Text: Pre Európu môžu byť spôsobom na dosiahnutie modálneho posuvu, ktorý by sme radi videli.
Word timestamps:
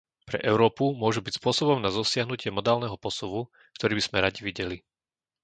Pre 0.29 0.37
Európu 0.51 0.85
môžu 1.03 1.19
byť 1.23 1.33
spôsobom 1.37 1.77
na 1.81 1.89
dosiahnutie 1.97 2.49
modálneho 2.57 2.97
posuvu, 3.05 3.39
ktorý 3.77 3.93
by 4.01 4.03
sme 4.09 4.17
radi 4.25 4.39
videli. 4.49 4.77